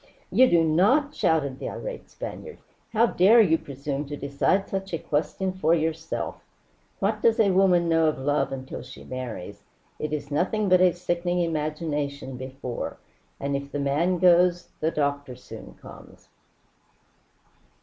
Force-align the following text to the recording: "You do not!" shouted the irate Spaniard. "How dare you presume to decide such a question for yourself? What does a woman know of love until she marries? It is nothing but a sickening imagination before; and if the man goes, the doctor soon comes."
"You 0.31 0.49
do 0.49 0.63
not!" 0.63 1.13
shouted 1.13 1.59
the 1.59 1.69
irate 1.69 2.09
Spaniard. 2.09 2.57
"How 2.91 3.05
dare 3.05 3.39
you 3.39 3.59
presume 3.59 4.07
to 4.07 4.17
decide 4.17 4.67
such 4.67 4.93
a 4.95 4.97
question 4.97 5.53
for 5.53 5.75
yourself? 5.75 6.41
What 6.97 7.21
does 7.21 7.39
a 7.39 7.51
woman 7.51 7.87
know 7.87 8.07
of 8.07 8.17
love 8.17 8.51
until 8.51 8.81
she 8.81 9.03
marries? 9.03 9.61
It 9.99 10.11
is 10.11 10.31
nothing 10.31 10.69
but 10.69 10.81
a 10.81 10.91
sickening 10.93 11.41
imagination 11.41 12.35
before; 12.35 12.97
and 13.39 13.55
if 13.55 13.71
the 13.71 13.77
man 13.77 14.17
goes, 14.17 14.69
the 14.79 14.89
doctor 14.89 15.35
soon 15.35 15.75
comes." 15.79 16.29